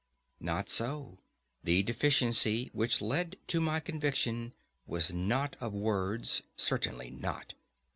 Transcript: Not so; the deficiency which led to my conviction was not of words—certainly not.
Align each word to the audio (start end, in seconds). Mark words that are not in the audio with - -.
Not 0.39 0.67
so; 0.67 1.19
the 1.63 1.83
deficiency 1.83 2.71
which 2.73 3.03
led 3.03 3.35
to 3.45 3.61
my 3.61 3.79
conviction 3.79 4.51
was 4.87 5.13
not 5.13 5.55
of 5.61 5.75
words—certainly 5.75 7.11
not. 7.11 7.53